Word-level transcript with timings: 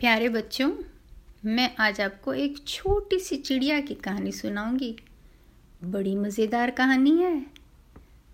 प्यारे 0.00 0.28
बच्चों, 0.28 0.72
मैं 1.44 1.76
आज 1.76 2.00
आपको 2.00 2.34
एक 2.34 2.68
छोटी 2.68 3.18
सी 3.18 3.36
चिड़िया 3.36 3.80
की 3.80 3.94
कहानी 3.94 4.32
सुनाऊँगी। 4.32 4.96
बड़ी 5.84 6.16
मज़ेदार 6.16 6.70
कहानी 6.70 7.18
है। 7.18 7.46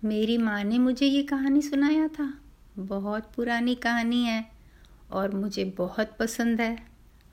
मेरी 0.05 0.39
माँ 0.39 0.65
ने 0.65 0.79
मुझे 0.79 1.07
ये 1.07 1.23
कहानी 1.23 1.63
सुनाया 1.63 2.09
था। 2.09 2.41
बहुत 2.79 3.33
पुरानी 3.37 3.75
कहानी 3.75 4.25
है 4.25 4.53
और 5.11 5.35
मुझे 5.35 5.65
बहुत 5.65 6.17
पसंद 6.19 6.61
है। 6.61 6.87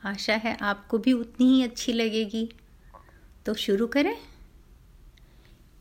आशा 0.06 0.36
है 0.36 0.58
आपको 0.62 0.98
भी 0.98 1.14
उतनी 1.14 1.48
ही 1.48 1.64
अच्छी 1.64 1.94
लगेगी। 1.94 2.50
तो 3.46 3.54
शुरू 3.54 3.88
करें। 3.88 4.18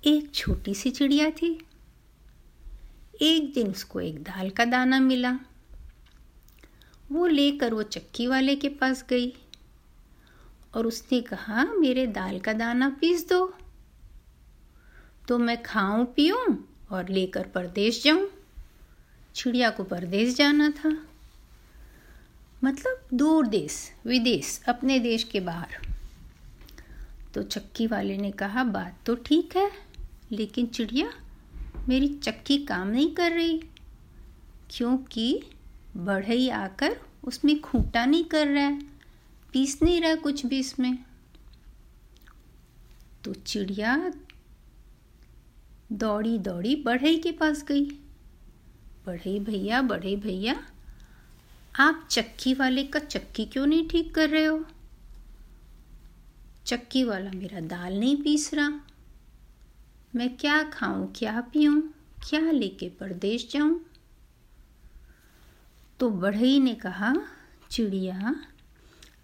एक 0.05 0.35
छोटी 0.35 0.75
सी 0.75 0.91
चिड़िया 0.91 1.31
थी। 1.31 1.67
एक 3.23 3.53
दिन 3.55 3.67
उसको 3.67 4.01
एक 4.01 4.23
दाल 4.23 4.51
का 4.51 4.65
दाना 4.65 5.01
मिला। 5.01 5.39
वो 7.13 7.27
लेकर 7.27 7.75
वो 7.75 7.83
चक्की 7.83 8.27
वाले 8.27 8.57
के 8.57 8.69
पास 8.69 9.05
गई 9.09 9.35
और 10.75 10.87
उसने 10.87 11.21
कहा, 11.21 11.65
मेरे 11.65 12.07
दाल 12.07 12.41
का 12.41 12.53
दाना 12.53 12.89
पीस 12.89 13.29
दो। 13.29 13.55
तो 15.29 15.39
मैं 15.39 15.63
खाऊं, 15.63 16.05
पीऊं 16.05 16.57
और 16.91 17.09
लेकर 17.09 17.47
परदेश 17.47 18.05
जाऊँ। 18.05 18.31
चिड़िया 19.35 19.71
को 19.71 19.85
परदेश 19.85 20.35
जाना 20.35 20.71
था। 20.71 21.07
मतलब 22.65 23.09
दूर 23.15 23.47
देश, 23.47 23.93
विदेश, 24.07 24.63
अपने 24.69 24.99
देश 24.99 25.25
के 25.25 25.41
बाहर। 25.41 25.69
तो 27.35 27.43
चक्की 27.43 27.87
वाले 27.87 28.17
ने 28.17 28.31
कहा, 28.31 28.65
बात 28.65 28.99
तो 29.07 29.15
ठीक 29.15 29.57
है, 29.57 29.71
लेकिन 30.33 30.67
चिड़िया 30.67 31.13
मेरी 31.89 32.09
चक्की 32.09 32.59
काम 32.59 32.89
नहीं 32.89 33.15
कर 33.15 33.33
रही। 33.33 33.63
क्योंकि 34.71 35.43
बढ़ई 35.97 36.49
आकर 36.49 36.97
उसमें 37.25 37.61
खूंटा 37.61 38.05
नहीं 38.07 38.25
कर 38.25 38.47
रहा 38.47 38.65
है, 38.65 38.81
पीस 39.53 39.79
नहीं 39.83 40.01
रहा 40.01 40.15
कुछ 40.15 40.45
भी 40.47 40.59
इसमें। 40.59 40.99
तो 43.25 43.35
चिड़िया 43.35 43.97
दौड़ी 45.93 46.39
दौड़ी 46.39 46.77
बढ़ई 46.77 47.17
के 47.17 47.33
पास 47.33 47.65
गई। 47.65 47.85
बढ़ई 49.07 49.39
भैया 49.41 49.83
बढ़ई 49.83 50.17
भैया, 50.17 50.63
आप 51.75 52.07
चक्की 52.11 52.55
वाले 52.55 52.83
का 52.83 52.99
चक्की 52.99 53.45
क्यों 53.45 53.67
नहीं 53.67 53.89
ठीक 53.89 54.15
कर 54.15 54.31
रहे 54.31 54.45
हो? 54.45 54.65
चक्की 56.67 57.05
वाला 57.05 57.31
मेरा 57.31 57.61
दाल 57.61 57.99
नहीं 57.99 58.17
पीस 58.17 58.53
रहा। 58.55 58.81
मैं 60.15 60.37
क्या 60.37 60.63
खाऊं, 60.63 61.07
क्या 61.07 61.41
पीऊं, 61.53 61.81
क्या 62.29 62.51
लेके 62.51 62.89
परदेश 62.91 63.49
जाऊँ? 63.51 63.81
तो 66.01 66.11
बढ़ई 66.11 66.59
ने 66.61 66.75
कहा, 66.75 67.15
चिड़िया, 67.71 68.35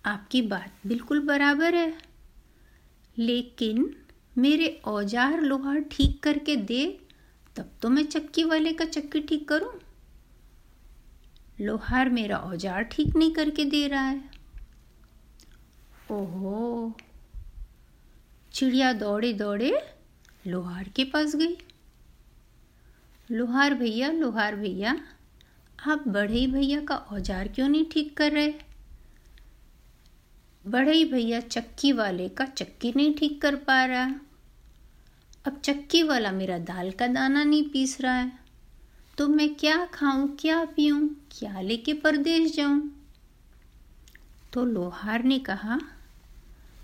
आपकी 0.07 0.43
बात 0.43 0.87
बिल्कुल 0.87 1.21
बराबर 1.27 1.75
है। 1.75 1.93
लेकिन 3.17 3.95
मेरे 4.39 4.69
औज़ार 4.87 5.41
लोहार 5.41 5.81
ठीक 5.93 6.23
करके 6.23 6.57
दे, 6.57 6.87
तब 7.57 7.71
तो 7.83 7.89
मैं 7.89 8.05
चक्की 8.05 8.45
वाले 8.45 8.73
का 8.73 8.85
चक्की 8.85 9.21
ठीक 9.21 9.49
करूँ। 9.49 9.73
लोहार 11.61 12.09
मेरा 12.11 12.37
औज़ार 12.37 12.83
ठीक 12.83 13.17
नहीं 13.17 13.33
करके 13.35 13.65
दे 13.65 13.87
रहा 13.89 14.03
है। 14.03 14.31
ओहो, 16.11 16.93
चिड़िया 18.55 18.93
दौड़े 18.93 19.33
दौड़े 19.33 19.73
लोहार 20.47 20.89
के 20.97 21.05
पास 21.05 21.37
गई। 21.37 21.57
लोहार 23.29 23.75
भैया 23.75 24.11
लोहार 24.11 24.57
भैया 24.57 24.97
आप 25.83 26.03
बढ़ई 26.09 26.47
भैया 26.47 26.81
का 26.81 26.95
औज़ार 26.95 27.49
क्यों 27.49 27.69
नहीं 27.69 27.85
ठीक 27.93 28.17
कर 28.17 28.33
रहे? 28.33 28.53
बढ़ई 30.65 31.05
भैया 31.05 31.41
चक्की 31.41 31.93
वाले 31.93 32.29
का 32.29 32.45
चक्की 32.45 32.93
नहीं 32.97 33.15
ठीक 33.15 33.41
कर 33.43 33.57
पा 33.57 33.85
रहा। 33.85 34.05
अब 35.47 35.61
चक्की 35.65 36.03
वाला 36.03 36.33
मेरा 36.33 36.59
दाल 36.59 36.91
का 36.91 37.07
दाना 37.07 37.45
नहीं 37.45 37.63
पीस 37.71 38.01
रहा 38.01 38.15
है। 38.15 38.31
तो 39.19 39.29
मैं 39.29 39.55
क्या 39.55 39.85
खाऊं, 39.87 40.27
क्या 40.41 40.65
पीऊं, 40.65 41.09
क्या 41.33 41.61
लेके 41.61 41.95
परदेश 41.95 42.55
जाऊँ? 42.57 42.81
तो 44.53 44.65
लोहार 44.65 45.23
ने 45.23 45.39
कहा, 45.39 45.81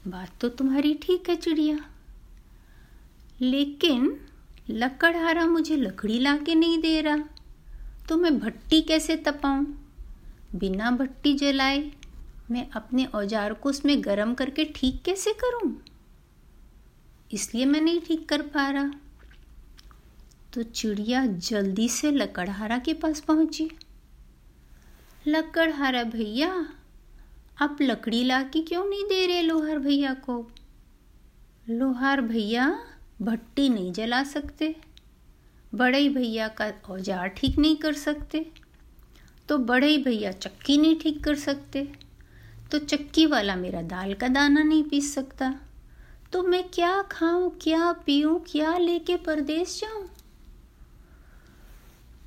बात 0.08 0.38
तो 0.40 0.48
तुम्हारी 0.48 0.94
ठीक 0.94 1.28
है 1.28 1.36
चिड़िया। 1.36 1.78
लेकिन 3.40 4.20
लकड़हारा 4.70 5.46
मुझे 5.46 5.76
लकड़ी 5.76 6.18
ला 6.18 6.36
के 6.36 6.54
नहीं 6.54 6.78
दे 6.78 7.00
रहा। 7.00 7.18
तो 8.08 8.16
मैं 8.16 8.38
भट्टी 8.38 8.80
कैसे 8.82 9.16
तपाऊं? 9.16 9.64
बिना 10.54 10.90
भट्टी 10.90 11.34
जलाए 11.34 11.90
मैं 12.50 12.70
अपने 12.70 13.04
औज़ार 13.04 13.54
को 13.54 13.68
उसमें 13.68 14.04
गर्म 14.04 14.34
करके 14.34 14.64
ठीक 14.64 15.02
कैसे 15.02 15.32
करूँ? 15.32 15.82
इसलिए 17.32 17.64
मैं 17.64 17.80
नहीं 17.80 18.00
ठीक 18.00 18.28
कर 18.28 18.42
पा 18.42 18.68
रहा। 18.70 18.92
तो 20.54 20.62
चिड़िया 20.62 21.26
जल्दी 21.26 21.88
से 21.88 22.10
लकड़हारा 22.10 22.78
के 22.78 22.94
पास 22.94 23.20
पहुँची। 23.20 23.70
लकड़हारा 25.28 26.02
भैया, 26.02 26.68
आप 27.62 27.78
लकड़ी 27.82 28.24
ला 28.24 28.42
के 28.42 28.62
क्यों 28.62 28.84
नहीं 28.84 29.04
दे 29.04 29.26
रहे 29.26 29.42
लोहार 29.42 29.78
भैया 29.78 30.14
को? 30.14 30.50
लोहार 31.70 32.20
भैया, 32.20 32.78
भट्टी 33.22 33.68
नहीं 33.68 33.92
जला 33.92 34.22
सकते। 34.24 34.74
बड़े 35.72 36.08
भैया 36.08 36.48
का 36.50 36.70
औज़ार 36.90 37.28
ठीक 37.28 37.58
नहीं 37.58 37.76
कर 37.76 37.92
सकते 37.94 38.44
तो 39.48 39.58
बड़े 39.60 39.96
भैया 39.98 40.32
चक्की 40.32 40.76
नहीं 40.78 40.98
ठीक 41.00 41.22
कर 41.24 41.34
सकते 41.36 41.86
तो 42.70 42.78
चक्की 42.78 43.26
वाला 43.26 43.56
मेरा 43.56 43.82
दाल 43.84 44.14
का 44.14 44.28
दाना 44.28 44.62
नहीं 44.62 44.82
पीस 44.84 45.14
सकता। 45.14 45.54
तो 46.32 46.42
मैं 46.42 46.62
क्या 46.64 47.00
खाऊं, 47.02 47.48
क्या 47.62 47.92
पीऊं, 48.06 48.38
क्या 48.46 48.76
लेके 48.78 49.16
परदेश 49.18 49.78
जाऊँ? 49.80 50.08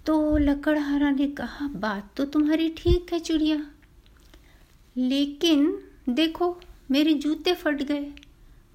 तो 0.06 0.38
लकड़हारा 0.38 1.09
ने 1.12 1.28
कहा, 1.30 1.68
बात 1.69 2.09
तो 2.18 2.25
तुम्हारी 2.25 2.69
ठीक 2.78 3.13
है 3.13 3.19
चिड़िया, 3.19 3.57
लेकिन 4.96 5.78
देखो 6.09 6.56
मेरे 6.91 7.13
जूते 7.16 7.53
फट 7.53 7.84
गए, 7.84 8.06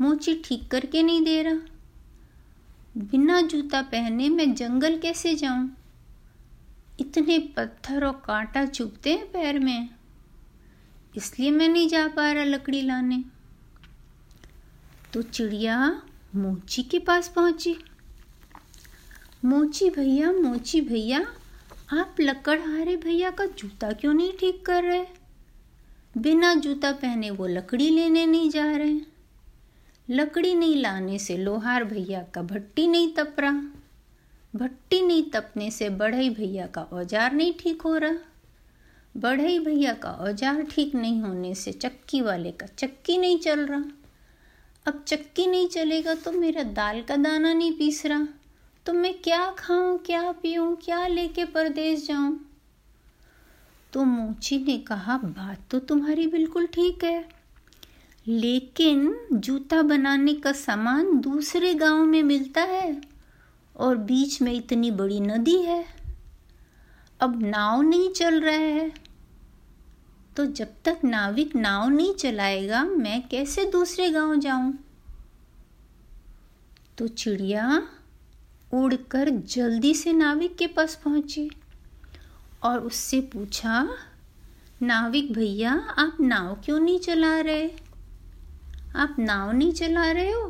मोची 0.00 0.34
ठीक 0.44 0.70
करके 0.70 1.02
नहीं 1.02 1.22
दे 1.24 1.42
रहा। 1.42 1.75
बिना 2.96 3.40
जूता 3.40 3.82
पहने 3.82 4.28
मैं 4.28 4.54
जंगल 4.54 4.98
कैसे 4.98 5.34
जाऊँ? 5.34 5.76
इतने 7.00 7.38
पत्थर 7.38 8.04
और 8.04 8.22
कांटा 8.26 8.64
चुभते 8.64 9.10
हैं 9.10 9.32
पैर 9.32 9.58
में। 9.58 9.88
इसलिए 11.16 11.50
मैं 11.50 11.68
नहीं 11.68 11.88
जा 11.88 12.08
पा 12.08 12.32
रहा 12.32 12.44
लकड़ी 12.44 12.82
लाने। 12.82 13.24
तो 15.12 15.22
चिड़िया 15.22 16.02
मोची 16.34 16.82
के 16.82 16.98
पास 16.98 17.28
पहुँची। 17.28 17.76
मोची 19.44 19.90
भैया 19.90 20.32
मोची 20.32 20.80
भैया, 20.80 21.26
आप 21.92 22.16
लकड़हारे 22.20 22.96
भैया 22.96 23.30
का 23.30 23.46
जूता 23.46 23.92
क्यों 23.92 24.14
नहीं 24.14 24.32
ठीक 24.32 24.66
कर 24.66 24.84
रहे? 24.84 25.06
बिना 26.18 26.54
जूता 26.54 26.92
पहने 26.92 27.30
वो 27.30 27.46
लकड़ी 27.46 27.90
लेने 27.90 28.26
नहीं 28.26 28.50
जा 28.50 28.76
रहे। 28.76 29.15
लकड़ी 30.08 30.54
नहीं 30.54 30.76
लाने 30.76 31.18
से 31.18 31.36
लोहार 31.36 31.84
भैया 31.84 32.22
का 32.34 32.42
भट्टी 32.44 32.86
नहीं 32.86 33.12
तप 33.14 33.36
रहा 33.40 33.62
भट्टी 34.54 35.00
नहीं 35.00 35.22
तपने 35.30 35.70
से 35.70 35.88
बढ़ई 35.92 36.28
भैया 36.30 36.66
का 36.66 36.82
औज़ार 36.82 37.32
नहीं 37.32 37.52
ठीक 37.60 37.82
हो 37.82 37.96
रहा। 37.96 38.14
बढ़ई 39.14 39.58
भैया 39.58 39.92
का 39.94 40.10
औज़ार 40.10 40.62
ठीक 40.70 40.94
नहीं 40.94 41.20
होने 41.22 41.54
से 41.54 41.72
चक्की 41.72 42.20
वाले 42.20 42.50
का 42.52 42.66
चक्की 42.68 43.18
नहीं 43.18 43.38
चल 43.38 43.66
रहा। 43.66 43.82
अब 44.86 45.02
चक्की 45.06 45.46
नहीं 45.46 45.68
चलेगा 45.68 46.14
तो 46.14 46.32
मेरा 46.32 46.62
दाल 46.62 47.02
का 47.02 47.16
दाना 47.16 47.52
नहीं 47.52 47.72
पीस 47.72 48.04
रहा। 48.06 48.26
तो 48.86 48.92
मैं 48.92 49.12
क्या 49.14 49.44
खाऊं, 49.58 49.96
क्या 49.98 50.30
पीऊं, 50.32 50.74
क्या 50.76 51.06
लेके 51.06 51.44
परदेश 51.44 52.06
जाऊँ? 52.06 52.38
तो 53.92 54.04
मोची 54.04 54.58
ने 54.58 54.78
कहा, 54.78 55.16
बात 55.18 55.58
तो 55.70 55.78
तुम्हारी 55.80 56.26
बिल्कुल 56.26 56.66
ठीक 56.66 57.04
है। 57.04 57.24
लेकिन 58.28 59.26
जूता 59.32 59.82
बनाने 59.82 60.34
का 60.34 60.52
सामान 60.52 61.20
दूसरे 61.20 61.74
गाँव 61.74 62.04
में 62.04 62.22
मिलता 62.22 62.62
है 62.62 63.00
और 63.76 63.96
बीच 63.96 64.42
में 64.42 64.52
इतनी 64.52 64.90
बड़ी 64.90 65.20
नदी 65.20 65.56
है। 65.56 65.84
अब 67.20 67.42
नाव 67.42 67.82
नहीं 67.82 68.10
चल 68.10 68.40
रहा 68.40 68.54
है। 68.54 68.92
तो 70.36 70.46
जब 70.46 70.68
तक 70.84 70.98
नाविक 71.04 71.56
नाव 71.56 71.88
नहीं 71.88 72.14
चलाएगा, 72.14 72.84
मैं 72.84 73.28
कैसे 73.28 73.64
दूसरे 73.64 74.10
गाँव 74.10 74.36
जाऊँ? 74.36 74.78
तो 76.98 77.08
चिड़िया 77.08 77.88
उड़कर 78.74 79.30
जल्दी 79.30 79.94
से 79.94 80.12
नाविक 80.12 80.56
के 80.56 80.66
पास 80.66 81.00
पहुँची 81.04 81.50
और 82.62 82.78
उससे 82.78 83.20
पूछा, 83.20 83.88
नाविक 84.82 85.32
भैया, 85.32 85.72
आप 85.98 86.16
नाव 86.20 86.54
क्यों 86.64 86.80
नहीं 86.80 86.98
चला 86.98 87.40
रहे? 87.40 87.85
आप 88.96 89.16
नाव 89.18 89.50
नहीं 89.52 89.72
चला 89.72 90.10
रहे 90.10 90.30
हो? 90.30 90.46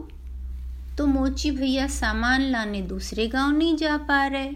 तो 0.99 1.07
मोची 1.07 1.51
भैया 1.51 1.87
सामान 1.89 2.43
लाने 2.43 2.83
दूसरे 2.83 3.27
गाँव 3.29 3.57
नहीं 3.57 3.77
जा 3.77 3.97
पा 3.99 4.27
रहे। 4.27 4.51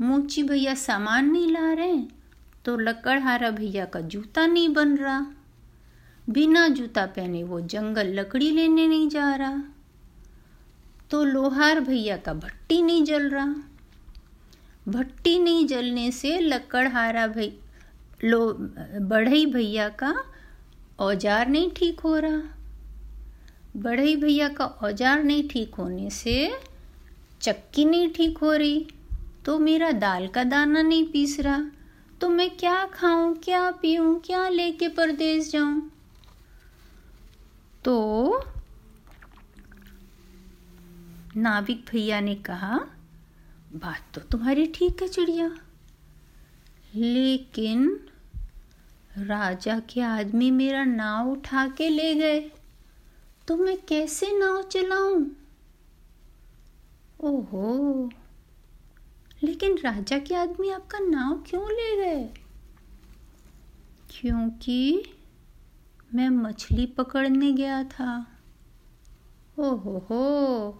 मोची 0.00 0.42
भैया 0.42 0.74
सामान 0.76 1.30
नहीं 1.30 1.50
ला 1.52 1.72
रहे 1.72 1.96
तो 2.64 2.76
लकड़हारा 2.76 3.50
भैया 3.50 3.84
का 3.84 4.00
जूता 4.02 4.46
नहीं 4.46 4.68
बन 4.68 4.96
रहा। 4.96 5.20
बिना 6.28 6.66
जूता 6.68 7.04
पहने 7.06 7.42
वो 7.44 7.60
जंगल 7.62 8.12
लकड़ी 8.14 8.50
लेने 8.50 8.86
नहीं 8.86 9.08
जा 9.08 9.34
रहा। 9.34 9.62
तो 11.10 11.22
लोहार 11.24 11.80
भैया 11.80 12.16
का 12.16 12.34
भट्टी 12.34 12.80
नहीं 12.82 13.04
जल 13.04 13.28
रहा। 13.30 13.54
भट्टी 14.88 15.38
नहीं 15.38 15.66
जलने 15.66 16.10
से 16.10 16.38
लकड़हारा 16.40 17.26
भाई 17.26 17.52
लो 18.24 18.52
बढ़ई 19.02 19.46
भैया 19.46 19.88
का 19.98 20.14
औज़ार 21.00 21.48
नहीं 21.48 21.70
ठीक 21.70 22.00
हो 22.00 22.16
रहा। 22.18 22.40
बढ़ई 23.76 24.16
भैया 24.16 24.48
का 24.48 24.64
औज़ार 24.64 25.22
नहीं 25.24 25.48
ठीक 25.48 25.74
होने 25.74 26.10
से, 26.10 26.58
चक्की 27.42 27.84
नहीं 27.84 28.08
ठीक 28.10 28.38
हो 28.38 28.52
रही। 28.52 28.86
तो 29.44 29.58
मेरा 29.58 29.90
दाल 29.92 30.26
का 30.28 30.44
दाना 30.44 30.82
नहीं 30.82 31.04
पीस 31.04 31.38
रहा। 31.40 31.70
तो 32.20 32.28
मैं 32.28 32.48
क्या 32.50 32.84
खाऊं, 32.84 33.34
क्या 33.34 33.70
पीऊं, 33.70 34.14
क्या 34.14 34.48
लेके 34.48 34.88
परदेश 34.88 35.50
जाऊँ? 35.52 35.90
तो 37.84 38.42
नाविक 41.36 41.84
भैया 41.90 42.20
ने 42.20 42.34
कहा, 42.34 42.78
बात 43.74 44.14
तो 44.14 44.20
तुम्हारी 44.20 44.66
ठीक 44.66 45.02
है 45.02 45.08
चिड़िया। 45.08 45.48
लेकिन 46.94 47.88
राजा 49.18 49.78
के 49.90 50.00
आदमी 50.00 50.50
मेरा 50.50 50.84
नाव 50.84 51.30
उठा 51.30 51.66
के 51.68 51.88
ले 51.88 52.14
गए। 52.14 52.40
तो 53.48 53.56
मैं 53.56 53.76
कैसे 53.88 54.38
नाव 54.38 54.62
चलाऊं? 54.62 55.26
ओहो, 57.20 58.10
लेकिन 59.42 59.78
राजा 59.78 60.18
के 60.18 60.34
आदमी 60.34 60.70
आपका 60.70 60.98
नाव 60.98 61.44
क्यों 61.46 61.70
ले 61.70 61.96
गए? 61.96 62.24
क्योंकि 64.10 65.04
मैं 66.14 66.28
मछली 66.28 66.86
पकड़ने 66.86 67.52
गया 67.52 67.84
था। 67.84 68.26
ओहो 69.58 69.98
हो, 69.98 70.78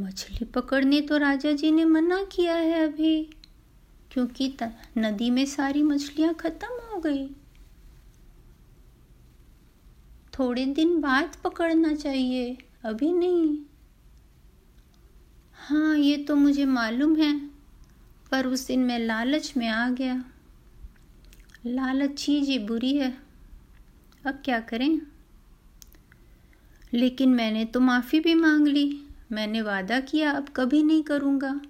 मछली 0.00 0.44
पकड़ने 0.44 1.00
तो 1.00 1.16
राजा 1.16 1.52
जी 1.52 1.70
ने 1.70 1.84
मना 1.84 2.22
किया 2.24 2.54
है 2.54 2.88
अभी, 2.88 3.30
क्योंकि 4.10 4.56
नदी 4.98 5.30
में 5.30 5.46
सारी 5.46 5.82
मछलियाँ 5.82 6.34
खत्म 6.34 6.68
हो 6.68 6.98
गई। 7.00 7.30
थोड़े 10.38 10.66
दिन 10.66 11.00
बाद 11.00 11.36
पकड़ना 11.44 11.94
चाहिए। 11.94 12.58
अभी 12.84 13.12
नहीं। 13.12 13.58
हाँ 15.54 15.98
ये 15.98 16.16
तो 16.16 16.36
मुझे 16.36 16.64
मालूम 16.64 17.16
है, 17.16 17.46
पर 18.30 18.46
उस 18.46 18.66
दिन 18.66 18.80
मैं 18.80 18.98
लालच 18.98 19.54
में 19.56 19.68
आ 19.68 19.90
गया। 19.90 20.24
लालच 21.66 22.10
चीज़ 22.10 22.50
ही 22.50 22.58
बुरी 22.58 22.96
है। 22.96 23.18
अब 24.26 24.42
क्या 24.44 24.60
करें? 24.60 25.00
लेकिन 26.94 27.28
मैंने 27.28 27.64
तो 27.64 27.80
माफ़ी 27.80 28.20
भी 28.20 28.34
मांग 28.34 28.68
ली। 28.68 29.00
मैंने 29.32 29.62
वादा 29.62 30.00
किया, 30.00 30.30
अब 30.30 30.48
कभी 30.56 30.82
नहीं 30.82 31.02
करूँगा। 31.02 31.60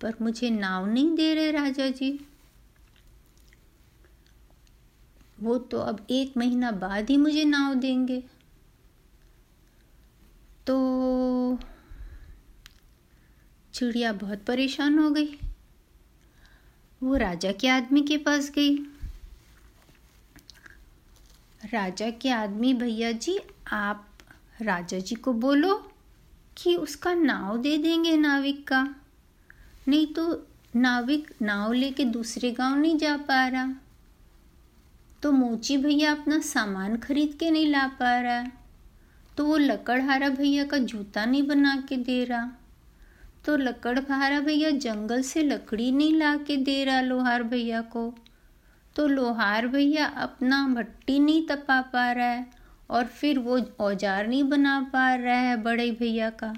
पर 0.00 0.14
मुझे 0.22 0.50
नाव 0.50 0.86
नहीं 0.86 1.14
दे 1.14 1.34
रहे 1.34 1.50
राजा 1.50 1.88
जी। 1.88 2.26
वो 5.44 5.58
तो 5.58 5.78
अब 5.78 6.06
एक 6.10 6.36
महीना 6.36 6.70
बाद 6.70 7.10
ही 7.10 7.16
मुझे 7.16 7.44
नाव 7.44 7.74
देंगे। 7.74 8.24
तो 10.66 11.58
चिड़िया 13.74 14.12
बहुत 14.12 14.44
परेशान 14.44 14.98
हो 14.98 15.10
गई। 15.10 15.38
वो 17.02 17.16
राजा 17.16 17.52
के 17.52 17.68
आदमी 17.68 18.02
के 18.02 18.16
पास 18.18 18.50
गई। 18.50 18.76
राजा 21.72 22.10
के 22.10 22.30
आदमी, 22.30 22.74
भैया 22.74 23.12
जी, 23.12 23.38
आप 23.72 24.08
राजा 24.62 24.98
जी 24.98 25.14
को 25.14 25.32
बोलो 25.32 25.92
कि 26.56 26.76
उसका 26.76 27.14
नाव 27.14 27.56
दे 27.58 27.78
देंगे 27.78 28.16
नाविक 28.16 28.68
का। 28.68 28.94
नहीं 29.88 30.06
तो 30.06 30.46
नाविक 30.76 31.34
नाव 31.42 31.72
लेके 31.72 32.04
दूसरे 32.04 32.50
गाँव 32.50 32.78
नहीं 32.78 32.98
जा 32.98 33.16
पा 33.16 33.48
रहा। 33.48 33.83
तो 35.24 35.30
मोची 35.32 35.76
भैया 35.76 36.10
अपना 36.12 36.38
सामान 36.38 36.96
खरीद 36.96 37.34
के 37.40 37.50
नहीं 37.50 37.66
ला 37.66 37.86
पा 38.00 38.20
रहा। 38.20 38.32
है 38.32 38.52
तो 39.36 39.44
वो 39.44 39.56
लकड़हारा 39.56 40.28
भैया 40.28 40.64
का 40.64 40.78
जूता 40.80 41.24
नहीं 41.24 41.42
बना 41.42 41.74
के 41.88 41.96
दे 41.98 42.24
रहा। 42.24 42.50
तो 43.44 43.56
लकड़हारा 43.56 44.40
भैया 44.40 44.70
जंगल 44.70 45.22
से 45.22 45.42
लकड़ी 45.42 45.90
नहीं 45.92 46.12
ला 46.14 46.34
के 46.36 46.56
दे 46.58 46.84
रहा 46.84 47.00
लोहार 47.00 47.42
भैया 47.42 47.80
को। 47.80 48.12
तो 48.96 49.06
लोहार 49.06 49.66
भैया 49.66 50.06
अपना 50.06 50.66
भट्टी 50.68 51.18
नहीं 51.18 51.46
तपा 51.46 51.80
पा 51.92 52.10
रहा 52.12 52.26
है 52.26 52.46
और 52.90 53.04
फिर 53.04 53.38
वो 53.38 53.60
औज़ार 53.80 54.26
नहीं 54.26 54.44
बना 54.44 54.80
पा 54.92 55.14
रहा 55.14 55.38
है 55.38 55.56
बड़े 55.62 55.90
भैया 55.90 56.30
का। 56.30 56.54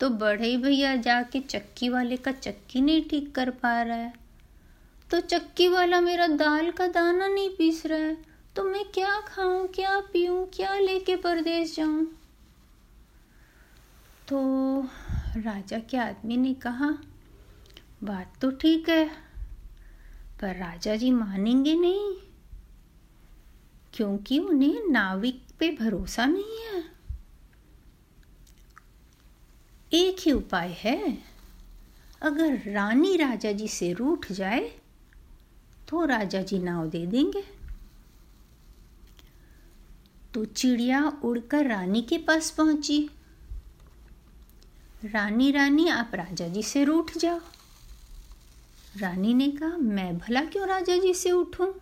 तो 0.00 0.10
बड़े 0.10 0.56
भैया 0.56 0.96
जाके 0.98 1.40
चक्की 1.40 1.88
वाले 1.88 2.16
का 2.16 2.32
चक्की 2.32 2.80
नहीं 2.80 3.02
ठीक 3.02 3.34
कर 3.34 3.50
पा 3.50 3.80
रहा 3.82 3.96
है। 3.96 4.12
तो 5.12 5.20
चक्की 5.20 5.68
वाला 5.68 6.00
मेरा 6.00 6.26
दाल 6.26 6.70
का 6.70 6.86
दाना 6.86 7.26
नहीं 7.28 7.48
पीस 7.50 7.86
रहा 7.86 7.98
है। 7.98 8.16
तो 8.56 8.62
मैं 8.64 8.84
क्या 8.84 9.20
खाऊं, 9.20 9.66
क्या 9.66 9.98
पीऊं, 10.00 10.44
क्या 10.46 10.74
लेके 10.78 11.16
परदेश 11.16 11.74
जाऊँ? 11.76 12.04
तो 14.28 14.40
राजा 15.36 15.78
के 15.78 15.96
आदमी 15.96 16.36
ने 16.36 16.54
कहा, 16.54 16.90
बात 18.04 18.32
तो 18.40 18.50
ठीक 18.50 18.88
है, 18.88 19.06
पर 20.40 20.56
राजा 20.56 20.96
जी 20.96 21.10
मानेंगे 21.10 21.74
नहीं, 21.74 22.14
क्योंकि 23.94 24.38
उन्हें 24.38 24.90
नाविक 24.90 25.42
पे 25.58 25.70
भरोसा 25.70 26.26
नहीं 26.26 26.60
है। 26.60 26.84
एक 29.92 30.16
ही 30.20 30.32
उपाय 30.32 30.76
है, 30.78 31.18
अगर 32.22 32.60
रानी 32.66 33.16
राजा 33.16 33.52
जी 33.52 33.68
से 33.68 33.92
रूठ 33.92 34.32
जाए 34.32 34.70
तो 35.92 36.04
राजा 36.04 36.42
जी 36.42 36.58
नाव 36.58 36.86
दे 36.86 37.06
देंगे। 37.06 37.44
तो 40.34 40.44
चिड़िया 40.44 41.12
उड़कर 41.24 41.66
रानी 41.66 42.02
के 42.02 42.18
पास 42.18 42.50
पहुँची। 42.50 43.10
रानी 45.04 45.50
रानी, 45.50 45.88
आप 45.88 46.10
राजा 46.14 46.48
जी 46.48 46.62
से 46.62 46.84
रूठ 46.84 47.18
जाओ। 47.18 47.40
रानी 48.96 49.34
ने 49.34 49.50
कहा, 49.50 49.76
मैं 49.76 50.18
भला 50.18 50.44
क्यों 50.44 50.66
राजा 50.66 50.96
जी 50.96 51.14
से 51.14 51.30
उठूं? 51.30 51.72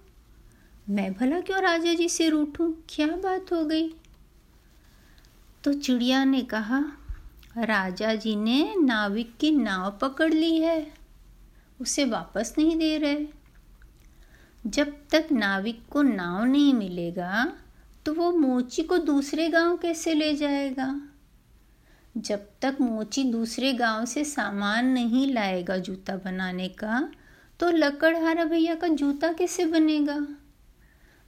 मैं 0.90 1.12
भला 1.12 1.40
क्यों 1.40 1.60
राजा 1.60 1.94
जी 1.94 2.08
से 2.08 2.29
रूठूं? 2.29 2.72
क्या 2.88 3.06
बात 3.06 3.52
हो 3.52 3.64
गई? 3.64 3.94
तो 5.64 5.72
चिड़िया 5.72 6.24
ने 6.24 6.43
कहा, 6.43 6.93
राजा 7.58 8.14
जी 8.14 8.36
ने 8.36 8.74
नाविक 8.79 9.36
की 9.36 9.50
नाव 9.50 9.98
पकड़ 10.02 10.34
ली 10.34 10.58
है। 10.58 10.94
उसे 11.81 12.05
वापस 12.05 12.55
नहीं 12.58 12.76
दे 12.76 12.98
रहे। 12.98 13.40
जब 14.67 14.93
तक 15.10 15.29
नाविक 15.32 15.81
को 15.90 16.02
नाव 16.02 16.44
नहीं 16.44 16.72
मिलेगा 16.74 17.52
तो 18.06 18.14
वो 18.14 18.31
मोची 18.32 18.82
को 18.82 18.98
दूसरे 18.98 19.48
गाँव 19.48 19.76
कैसे 19.76 20.14
ले 20.14 20.34
जाएगा? 20.34 21.00
जब 22.17 22.46
तक 22.62 22.76
मोची 22.81 23.24
दूसरे 23.24 23.72
गाँव 23.72 24.05
से 24.05 24.24
सामान 24.24 24.86
नहीं 24.86 25.32
लाएगा 25.32 25.76
जूता 25.76 26.17
बनाने 26.17 26.69
का 26.69 27.00
तो 27.60 27.70
लकड़हारा 27.70 28.44
भैया 28.44 28.74
का 28.74 28.88
जूता 28.88 29.32
कैसे 29.32 29.67
बनेगा? 29.67 30.19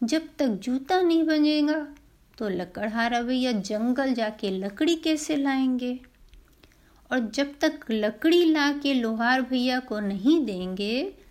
जब 0.02 0.28
तक 0.38 0.46
जूता 0.46 1.00
नहीं 1.00 1.24
बनेगा 1.26 1.86
तो 2.38 2.48
लकड़हारा 2.48 3.22
भैया 3.22 3.52
जंगल 3.52 4.14
जाके 4.14 4.50
लकड़ी 4.50 4.96
कैसे 4.96 5.36
लाएँगे? 5.36 5.98
और 7.12 7.30
जब 7.30 7.54
तक 7.60 7.80
लकड़ी 7.90 8.44
ला 8.44 8.72
के 8.72 8.94
लोहार 8.94 9.42
भैया 9.42 9.80
को 9.80 10.00
नहीं 10.00 10.44
देंगे 10.46 11.21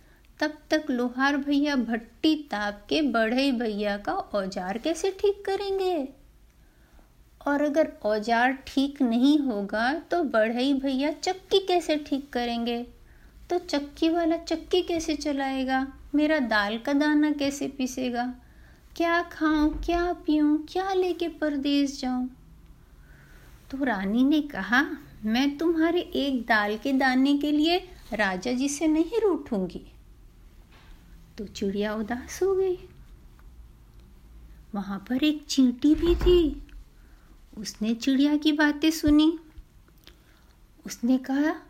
तब 0.41 0.53
तक 0.69 0.89
लोहार 0.89 1.37
भैया 1.37 1.75
भट्टी 1.77 2.35
ताप 2.51 2.85
के 2.89 3.01
बढ़े 3.11 3.51
भैया 3.51 3.97
का 3.97 4.13
औज़ार 4.13 4.77
कैसे 4.77 5.11
ठीक 5.19 5.43
करेंगे? 5.45 6.07
और 7.47 7.61
अगर 7.61 7.91
औज़ार 8.05 8.51
ठीक 8.67 9.01
नहीं 9.01 9.37
होगा 9.39 9.93
तो 10.11 10.23
बढ़ई 10.25 10.73
भैया 10.73 11.11
चक्की 11.11 11.59
कैसे 11.59 11.97
ठीक 12.07 12.29
करेंगे? 12.33 12.81
तो 13.49 13.57
चक्की 13.59 14.09
वाला 14.09 14.37
चक्की 14.37 14.81
कैसे 14.81 15.15
चलाएगा? 15.15 15.85
मेरा 16.15 16.39
दाल 16.39 16.77
का 16.77 16.93
दाना 16.93 17.31
कैसे 17.31 17.67
पीसेगा? 17.67 18.25
क्या 18.95 19.21
खाऊं, 19.31 19.69
क्या 19.85 20.11
पीऊं, 20.25 20.57
क्या 20.69 20.93
लेके 20.93 21.27
परदेश 21.27 21.99
जाऊँ? 22.01 22.29
तो 23.71 23.83
रानी 23.83 24.23
ने 24.23 24.41
कहा, 24.41 24.85
मैं 25.25 25.57
तुम्हारे 25.57 25.99
एक 25.99 26.41
दाल 26.41 26.77
के 26.77 26.93
दाने 26.93 27.37
के 27.37 27.51
लिए 27.51 27.77
राजा 28.13 28.51
जी 28.51 28.69
से 28.69 28.87
नहीं 28.87 29.21
रूठूँगी। 29.21 29.90
तो 31.41 31.47
चिड़िया 31.47 31.95
उदास 31.95 32.39
हो 32.43 32.55
गई। 32.55 32.77
वहाँ 34.75 34.99
पर 34.99 35.23
एक 35.23 35.45
चींटी 35.49 35.95
भी 35.95 36.15
थी। 36.15 36.67
उसने 37.57 37.95
चिड़िया 37.95 38.37
की 38.37 38.51
बातें 38.51 38.91
सुनी। 38.91 39.39
उसने 40.85 41.17
कहा, 41.17 41.61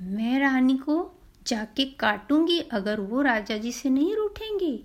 मैं 0.00 0.38
रानी 0.38 0.76
को 0.76 1.14
जाके 1.46 1.84
काटूँगी, 1.84 2.60
अगर 2.60 3.00
वो 3.00 3.22
राजा 3.22 3.58
जी 3.58 3.72
से 3.72 3.90
नहीं 3.90 4.16
रूठेंगी। 4.16 4.84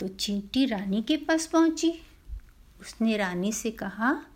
तो 0.00 0.08
चींटी 0.08 0.66
रानी 0.66 1.02
के 1.02 1.16
पास 1.16 1.46
पहुँची। 1.46 1.94
उसने 2.80 3.16
रानी 3.16 3.52
से 3.52 3.70
कहा, 3.70 4.26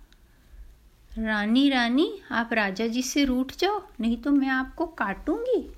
रानी 1.18 1.70
रानी, 1.70 2.20
आप 2.30 2.52
राजा 2.52 2.86
जी 2.86 3.02
से 3.02 3.24
रूठ 3.24 3.56
जाओ, 3.56 3.88
नहीं 4.00 4.16
तो 4.16 4.32
मैं 4.32 4.48
आपको 4.48 4.86
काटूँगी। 4.86 5.72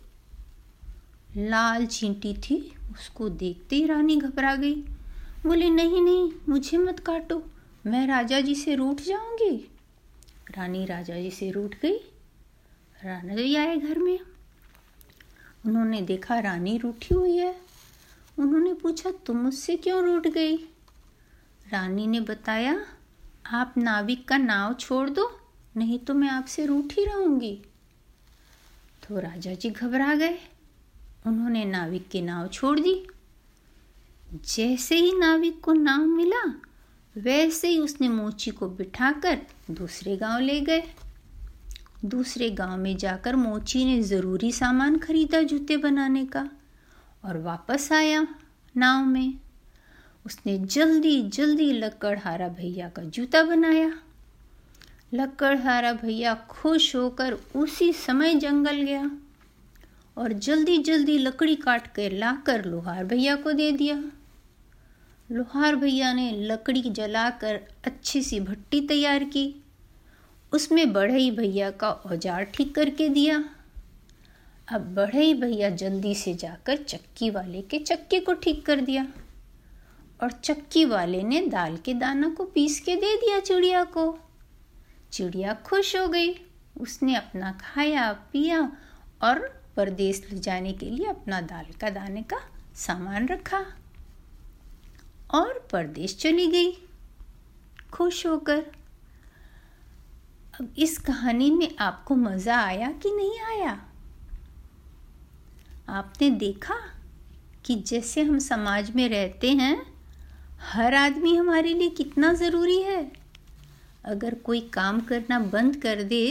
लाल 1.37 1.87
चींटी 1.87 2.35
थी, 2.35 2.75
उसको 2.93 3.29
देखते 3.29 3.77
ही 3.77 3.87
रानी 3.87 4.17
घबरा 4.17 4.57
गई। 4.57 4.75
बोली, 5.47 5.71
नहीं 5.71 6.03
नहीं, 6.03 6.33
मुझे 6.49 6.79
मत 6.79 7.01
काटो, 7.01 7.47
मैं 7.87 8.07
राजा 8.07 8.41
जी 8.41 8.55
से 8.55 8.75
रूठ 8.75 9.01
जाऊँगी। 9.01 9.71
रानी 10.51 10.87
राजा 10.87 11.17
जी 11.17 11.31
से 11.31 11.51
रूठ 11.51 11.75
गई। 11.75 11.97
राजा 13.05 13.35
जी 13.35 13.57
आए 13.57 13.77
घर 13.77 13.99
में। 13.99 14.21
उन्होंने 15.67 16.03
देखा 16.03 16.39
रानी 16.39 16.79
रूठी 16.79 17.15
हुई 17.15 17.37
है। 17.37 17.57
उन्होंने 18.39 18.75
पूछा, 18.75 19.11
तुम 19.11 19.37
मुझसे 19.37 19.77
क्यों 19.77 20.05
रूठ 20.05 20.27
गई? 20.27 20.57
रानी 21.71 22.07
ने 22.07 22.21
बताया, 22.21 22.87
आप 23.47 23.75
नाविक 23.79 24.29
का 24.29 24.37
नाव 24.37 24.75
छोड़ 24.75 25.11
दो, 25.11 25.41
नहीं 25.77 25.99
तो 25.99 26.15
मैं 26.15 26.29
आपसे 26.29 26.67
रूठी 26.67 27.05
रहूँगी। 27.05 27.63
तो 29.09 29.19
राजा 29.19 29.55
जी 29.55 29.71
घबरा 29.71 30.15
गए। 30.15 30.39
उन्होंने 31.27 31.65
नाविक 31.65 32.09
की 32.09 32.21
नाव 32.21 32.49
छोड़ 32.49 32.81
दी 32.81 33.07
जैसे 34.35 34.97
ही 34.97 35.13
नाविक 35.19 35.61
को 35.61 35.73
नाव 35.73 36.01
मिला, 36.01 36.61
वैसे 37.17 37.69
ही 37.69 37.79
उसने 37.79 38.09
मोची 38.09 38.51
को 38.51 38.69
बिठाकर 38.69 39.39
दूसरे 39.71 40.17
गाँव 40.17 40.41
ले 40.41 40.61
गए। 40.61 40.83
दूसरे 42.05 42.51
गाँव 42.51 42.77
में 42.77 42.97
जाकर 42.97 43.37
मोची 43.37 43.85
ने 43.85 44.03
ज़रूरी 44.03 44.53
सामान 44.53 44.99
खरीदा 44.99 45.43
जूते 45.43 45.77
बनाने 45.77 46.27
का 46.27 46.51
और 47.25 47.39
वापस 47.39 47.93
आया 47.93 48.29
नाव 48.77 49.05
में। 49.05 49.41
उसने 50.27 50.59
जल्दी 50.59 51.23
जल्दी 51.23 51.73
लकड़हारा 51.73 52.49
भैया 52.49 52.89
का 52.89 53.03
जूता 53.03 53.43
बनाया। 53.43 53.93
लकड़हारा 55.15 55.93
भैया 55.93 56.35
खुश 56.35 56.97
होकर 56.97 57.37
उसी 57.57 57.93
समय 57.93 58.35
जंगल 58.35 58.77
गया। 58.77 59.11
और 60.17 60.33
जल्दी 60.33 60.77
जल्दी 60.79 61.19
लकड़ी 61.19 61.55
काट 61.57 61.87
कर 61.87 62.13
लाकर 62.13 62.65
लोहार 62.65 63.05
भैया 63.05 63.35
को 63.37 63.53
दे 63.53 63.71
दिया। 63.73 63.97
लोहार 65.31 65.77
भैया 65.77 66.13
ने 66.13 66.31
लकड़ी 66.41 66.83
जलाकर 66.83 67.61
अच्छी 67.85 68.23
सी 68.23 68.41
भट्टी 68.41 68.81
तैयार 68.81 69.25
की। 69.25 69.55
उसमें 70.53 70.93
बढ़ई 70.93 71.31
भैया 71.31 71.71
का 71.71 71.91
औज़ार 71.91 72.45
ठीक 72.45 72.75
करके 72.75 73.09
दिया। 73.09 73.45
अब 74.69 74.95
बढ़ई 74.95 75.35
भैया 75.35 75.71
जल्दी 75.71 76.15
से 76.15 76.35
जाकर 76.35 76.77
चक्की 76.77 77.31
वाले 77.31 77.63
के 77.63 77.79
चक्के 77.79 78.21
को 78.21 78.33
ठीक 78.35 78.65
कर 78.67 78.81
दिया 78.81 79.07
और 80.23 80.31
चक्की 80.33 80.85
वाले 80.85 81.23
ने 81.23 81.41
दाल 81.47 81.77
के 81.77 81.95
दाना 81.95 82.29
को 82.29 82.45
पीस 82.45 82.81
के 82.81 82.97
दे 82.97 83.17
दिया 83.17 83.41
चिड़िया 83.41 83.85
को। 83.85 84.19
चिड़िया 85.13 85.55
खुश 85.65 85.95
हो 85.97 86.07
गई। 86.09 86.35
उसने 86.81 87.15
अपना 87.17 87.53
खाया, 87.61 88.13
पिया 88.33 88.61
और 89.23 89.66
परदेश 89.77 90.23
ले 90.33 90.39
जाने 90.39 90.73
के 90.73 90.91
लिए 90.91 91.07
अपना 91.07 91.41
दाल 91.43 91.73
का 91.81 91.91
दाने 91.91 92.23
का 92.23 92.41
सामान 92.77 93.29
रखा 93.29 93.65
और 95.31 95.67
परदेश 95.73 96.17
चली 96.17 96.47
गई, 96.47 96.73
खुश 97.93 98.27
होकर। 98.27 98.65
अब 100.61 100.75
इस 100.79 100.99
कहानी 100.99 101.51
में 101.51 101.69
आपको 101.79 102.15
मज़ा 102.17 102.61
आया 102.61 102.91
कि 102.93 103.11
नहीं 103.11 103.39
आया? 103.41 103.81
आपने 105.89 106.31
देखा 106.31 106.75
कि 107.65 107.75
जैसे 107.83 108.23
हम 108.23 108.39
समाज 108.39 108.91
में 108.91 109.09
रहते 109.09 109.51
हैं, 109.53 109.77
हर 110.63 110.95
आदमी 110.95 111.35
हमारे 111.37 111.75
लिए 111.75 111.89
कितना 111.91 112.33
ज़रूरी 112.33 112.81
है। 112.83 113.13
अगर 114.05 114.35
कोई 114.35 114.61
काम 114.75 115.01
करना 115.01 115.39
बंद 115.39 115.77
कर 115.77 116.03
दे 116.03 116.27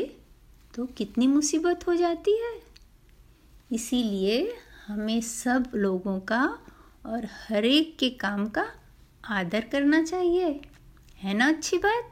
तो 0.73 0.85
कितनी 0.87 1.27
मुसीबत 1.27 1.87
हो 1.87 1.95
जाती 1.95 2.31
है। 2.37 2.53
इसीलिए 3.72 4.57
हमें 4.88 5.22
सब 5.22 5.72
लोगों 5.75 6.19
का 6.19 6.60
और 7.05 7.25
हर 7.25 7.65
एक 7.65 7.98
के 8.00 8.10
काम 8.10 8.48
का 8.48 8.65
आदर 9.25 9.62
करना 9.62 10.03
चाहिए। 10.03 10.62
है 11.17 11.34
ना 11.34 11.48
अच्छी 11.48 11.77
बात? 11.77 12.12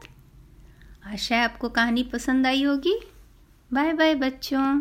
आशा 1.06 1.36
है 1.36 1.44
आपको 1.44 1.68
कहानी 1.68 2.02
पसंद 2.02 2.46
आई 2.46 2.64
होगी। 2.64 3.00
बाय 3.72 3.92
बाय 3.92 4.14
बच्चों। 4.14 4.80